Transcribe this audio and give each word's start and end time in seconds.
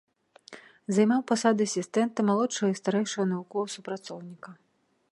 Займаў 0.95 1.21
пасады 1.31 1.61
асістэнта, 1.71 2.27
малодшага 2.31 2.69
і 2.73 2.81
старэйшага 2.81 3.31
навуковага 3.35 3.69
супрацоўніка. 3.77 4.49